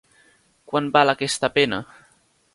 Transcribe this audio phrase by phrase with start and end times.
[0.71, 1.83] Quant val aquesta pena?